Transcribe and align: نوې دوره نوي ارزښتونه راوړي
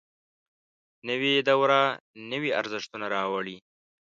نوې 1.07 1.33
دوره 1.49 1.81
نوي 2.31 2.51
ارزښتونه 2.59 3.05
راوړي 3.15 3.57